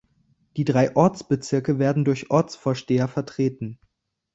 Die 0.57 0.63
drei 0.63 0.95
Ortsbezirke 0.95 1.77
werden 1.77 2.05
durch 2.05 2.31
Ortsvorsteher 2.31 3.07
vertreten. 3.07 3.77